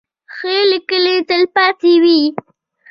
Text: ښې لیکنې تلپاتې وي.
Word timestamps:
ښې 0.35 0.57
لیکنې 0.71 1.15
تلپاتې 1.29 1.93
وي. 2.03 2.21